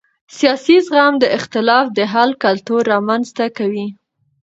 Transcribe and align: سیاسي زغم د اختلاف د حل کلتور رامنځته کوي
سیاسي 0.37 0.77
زغم 0.87 1.13
د 1.19 1.25
اختلاف 1.37 1.85
د 1.97 1.99
حل 2.13 2.31
کلتور 2.43 2.81
رامنځته 2.93 3.45
کوي 3.57 3.87